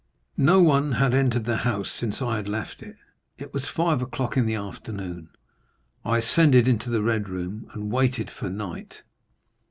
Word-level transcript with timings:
No 0.37 0.63
one 0.63 0.93
had 0.93 1.13
entered 1.13 1.45
the 1.45 1.57
house 1.57 1.91
since 1.91 2.23
I 2.23 2.37
had 2.37 2.47
left 2.47 2.81
it. 2.81 2.95
"It 3.37 3.53
was 3.53 3.67
five 3.69 4.01
o'clock 4.01 4.35
in 4.35 4.47
the 4.47 4.55
afternoon; 4.55 5.29
I 6.03 6.17
ascended 6.17 6.67
into 6.67 6.89
the 6.89 7.03
red 7.03 7.29
room, 7.29 7.69
and 7.75 7.91
waited 7.91 8.31
for 8.31 8.49
night. 8.49 9.03